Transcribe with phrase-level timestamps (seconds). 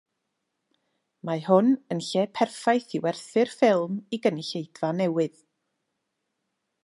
[1.29, 5.41] Mae hwn yn lle perffaith i werthu'r ffilm i gynulleidfa newydd